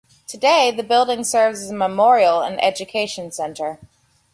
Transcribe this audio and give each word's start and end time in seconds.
Today, 0.27 0.71
the 0.75 0.81
building 0.81 1.23
serves 1.23 1.61
as 1.61 1.69
a 1.69 1.75
memorial 1.75 2.41
and 2.41 2.59
education 2.63 3.31
centre. 3.31 3.77